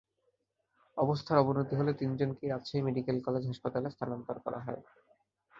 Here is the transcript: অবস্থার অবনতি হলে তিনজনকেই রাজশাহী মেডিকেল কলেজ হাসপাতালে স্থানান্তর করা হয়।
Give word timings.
অবস্থার 0.97 1.37
অবনতি 1.37 1.73
হলে 1.75 1.91
তিনজনকেই 1.93 2.49
রাজশাহী 2.49 2.81
মেডিকেল 2.87 3.17
কলেজ 3.25 3.43
হাসপাতালে 3.47 3.87
স্থানান্তর 3.89 4.37
করা 4.45 4.59
হয়। 4.65 4.81